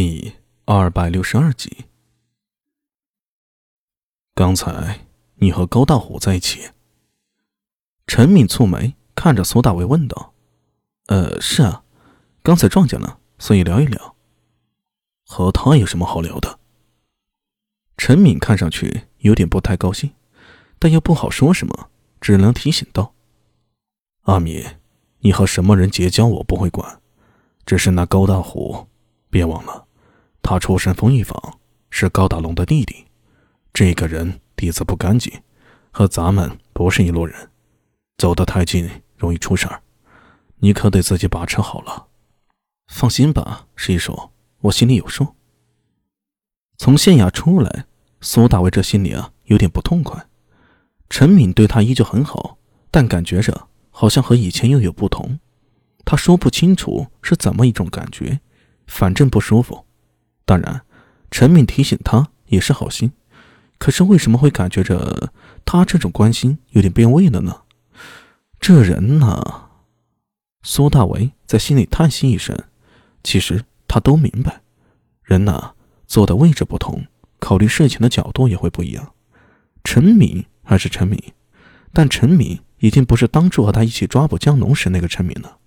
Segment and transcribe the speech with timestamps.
[0.00, 0.34] 第
[0.64, 1.86] 二百六十二集。
[4.32, 6.70] 刚才你和高大虎在一起？
[8.06, 10.34] 陈敏蹙眉看着苏大伟问道
[11.10, 11.82] ：“呃，是啊，
[12.44, 14.14] 刚才撞见了，所以聊一聊。
[15.24, 16.60] 和他有什么好聊的？”
[17.98, 20.12] 陈敏看上去有点不太高兴，
[20.78, 21.90] 但又不好说什么，
[22.20, 23.14] 只能提醒道
[24.22, 24.64] ：“阿米，
[25.22, 27.02] 你和什么人结交我不会管，
[27.66, 28.86] 只是那高大虎。”
[29.30, 29.87] 别忘了，
[30.48, 31.58] 他出身风一坊，
[31.90, 33.04] 是高大龙的弟弟。
[33.74, 35.30] 这个人底子不干净，
[35.90, 37.50] 和咱们不是一路人，
[38.16, 39.82] 走得太近容易出事儿。
[40.56, 42.06] 你可得自己把持好了。
[42.86, 44.30] 放心吧，十一叔，
[44.60, 45.34] 我心里有数。
[46.78, 47.84] 从县衙出来，
[48.22, 50.28] 苏大为这心里啊有点不痛快。
[51.10, 52.56] 陈敏对他依旧很好，
[52.90, 55.38] 但感觉着好像和以前又有不同。
[56.06, 58.40] 他说不清楚是怎么一种感觉。
[58.86, 59.84] 反正不舒服，
[60.48, 60.80] 当然，
[61.30, 63.12] 陈敏提醒他也是好心，
[63.76, 65.30] 可是为什么会感觉着
[65.62, 67.64] 他这种关心有点变味了呢？
[68.58, 69.68] 这人呢？
[70.62, 72.58] 苏大为在心里叹息一声。
[73.22, 74.62] 其实他都明白，
[75.22, 75.72] 人呐，
[76.06, 77.04] 坐的位置不同，
[77.38, 79.12] 考虑事情的角度也会不一样。
[79.84, 81.22] 陈敏还是陈敏，
[81.92, 85.58] 但陈敏已经不是当初和他一起抓捕江龙时那个陈敏了，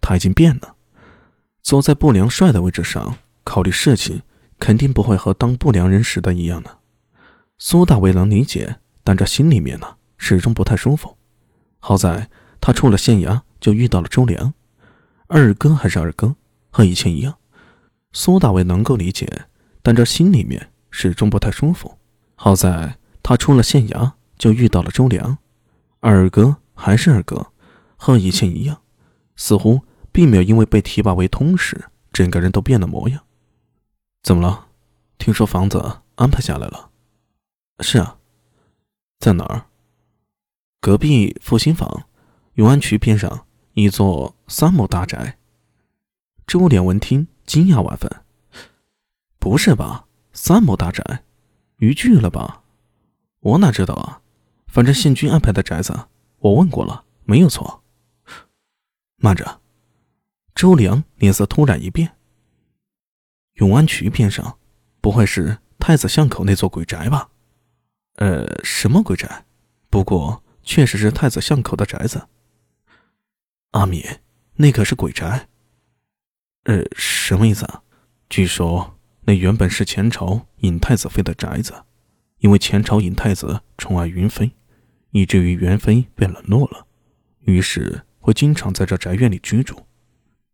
[0.00, 0.76] 他已经变了。
[1.62, 4.22] 坐在不良帅的位置上，考虑事情
[4.60, 6.78] 肯定不会和当不良人时的一样的。
[7.58, 11.16] 苏大为能理解，但这心里面呢，始终不太舒服。
[11.80, 12.30] 好在
[12.60, 14.54] 他出了县衙就遇到了周良，
[15.26, 16.36] 二哥还是二哥，
[16.70, 17.34] 和以前一样。
[18.12, 19.26] 苏大为能够理解，
[19.82, 21.98] 但这心里面始终不太舒服。
[22.36, 25.38] 好在他出了县衙就遇到了周良，
[25.98, 27.48] 二哥还是二哥，
[27.96, 28.80] 和以前一样，
[29.34, 29.80] 似乎。
[30.12, 33.22] 并没有因为被提拔为通使，整个人都变了模样。
[34.22, 34.68] 怎么了？
[35.18, 36.90] 听说房子安排下来了？
[37.80, 38.18] 是啊，
[39.18, 39.66] 在哪儿？
[40.80, 42.06] 隔壁复兴坊，
[42.54, 45.38] 永安区边上一座三亩大宅。
[46.46, 48.10] 周连闻听，惊讶万分。
[49.38, 50.06] 不是吧？
[50.32, 51.24] 三亩大宅，
[51.76, 52.62] 逾矩了吧？
[53.40, 54.20] 我哪知道啊？
[54.66, 56.08] 反正县军安排的宅子，
[56.38, 57.82] 我问过了，没有错。
[59.16, 59.60] 慢着。
[60.54, 62.16] 周良脸色突然一变。
[63.60, 64.58] 永安渠边上，
[65.02, 67.28] 不会是太子巷口那座鬼宅吧？
[68.16, 69.44] 呃，什么鬼宅？
[69.90, 72.26] 不过确实是太子巷口的宅子。
[73.72, 74.02] 阿米，
[74.54, 75.48] 那可是鬼宅。
[76.64, 77.82] 呃，什么意思啊？
[78.30, 81.84] 据说那原本是前朝尹太子妃的宅子，
[82.38, 84.52] 因为前朝尹太子宠爱云妃，
[85.10, 86.86] 以至于元妃被冷落了，
[87.40, 89.86] 于是会经常在这宅院里居住。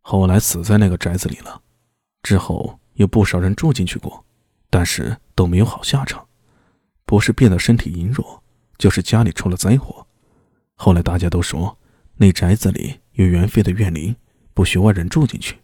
[0.00, 1.62] 后来死在那个宅子里了，
[2.22, 4.24] 之后有不少人住进去过，
[4.68, 6.26] 但是都没有好下场，
[7.04, 8.42] 不是变得身体羸弱，
[8.76, 10.06] 就是家里出了灾祸。
[10.74, 11.78] 后来大家都说
[12.16, 14.14] 那宅子里有元妃的怨灵，
[14.52, 15.58] 不许外人住进去，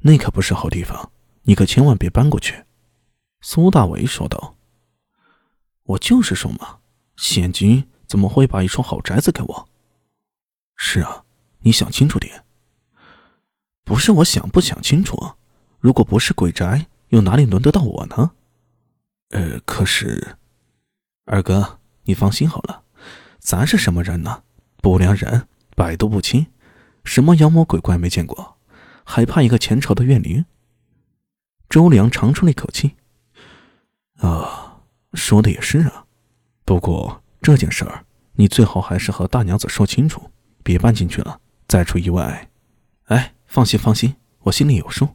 [0.00, 1.10] 那可不是好地方，
[1.42, 2.64] 你可千万别搬过去。”
[3.40, 4.56] 苏大为说道。
[5.84, 6.78] “我就是说嘛，
[7.16, 9.68] 县君怎么会把一处好宅子给我
[10.76, 11.24] ？”“是啊，
[11.60, 12.44] 你想清楚点。”
[13.84, 15.34] 不是我想不想清楚，
[15.78, 18.32] 如果不是鬼宅，又哪里轮得到我呢？
[19.30, 20.36] 呃，可是，
[21.24, 22.82] 二哥，你放心好了，
[23.38, 24.42] 咱是什么人呢？
[24.82, 25.46] 不良人，
[25.76, 26.46] 百毒不侵，
[27.04, 28.56] 什么妖魔鬼怪没见过，
[29.04, 30.44] 还怕一个前朝的怨灵？
[31.68, 32.96] 周良长出了一口气。
[34.20, 34.82] 啊，
[35.14, 36.06] 说的也是啊，
[36.64, 40.30] 不过这件事儿，你最好还是和大娘子说清楚，
[40.62, 42.50] 别搬进去了，再出意外。
[43.04, 43.34] 哎。
[43.50, 45.08] 放心，放心，我心里有数。”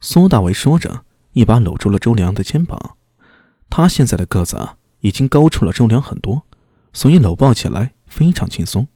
[0.00, 2.96] 苏大为说着，一把搂住了周良的肩膀。
[3.68, 6.44] 他现在的个子啊，已经高出了周良很多，
[6.92, 8.86] 所以搂抱起来非常轻松。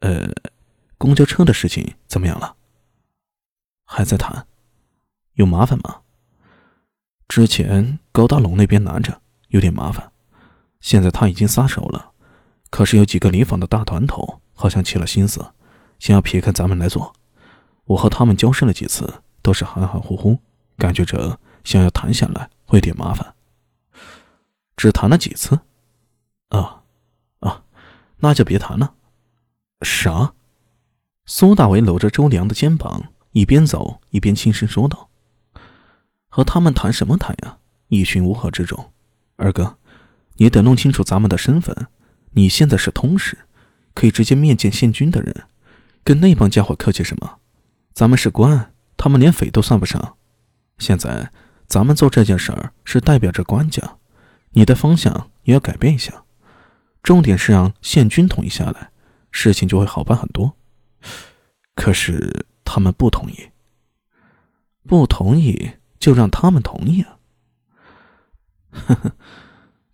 [0.00, 0.28] 呃，
[0.98, 2.56] 公交车的事情怎么样了？
[3.84, 4.46] 还在谈？
[5.34, 6.00] 有麻烦吗？
[7.28, 10.10] 之前高大龙那边拦着，有点麻烦。
[10.80, 12.12] 现在他已经撒手了，
[12.70, 15.52] 可是有几个离坊的大团头好像起了心思，
[15.98, 17.14] 想要撇开咱们来做。
[17.84, 20.38] 我和他们交涉了几次，都是含含糊糊，
[20.78, 23.34] 感觉着想要谈下来会有点麻烦。
[24.76, 25.60] 只谈了几次，
[26.48, 26.82] 啊，
[27.40, 27.64] 啊，
[28.18, 28.94] 那就别谈了。
[29.82, 30.32] 啥？
[31.26, 35.08] 苏大伟搂着周良的肩膀，一边走一边轻声说道
[36.28, 37.58] ：“和他们谈什么谈呀？
[37.88, 38.92] 一群乌合之众。
[39.36, 39.78] 二哥，
[40.36, 41.86] 你得弄清楚咱们的身份。
[42.32, 43.38] 你现在是通使，
[43.94, 45.44] 可以直接面见县君的人，
[46.02, 47.38] 跟那帮家伙客气什么？”
[47.94, 48.71] 咱们是官，
[49.02, 50.16] 他们连匪都算不上。
[50.78, 51.32] 现在
[51.66, 53.96] 咱们做这件事儿是代表着官家，
[54.50, 56.22] 你的方向也要改变一下。
[57.02, 58.92] 重点是让县军统一下来，
[59.32, 60.56] 事情就会好办很多。
[61.74, 63.50] 可是他们不同意，
[64.86, 67.18] 不同意就让他们同意啊！
[68.70, 69.12] 呵呵，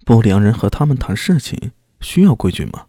[0.05, 1.73] 不良人和他们谈事情
[2.03, 2.88] 需要规矩吗？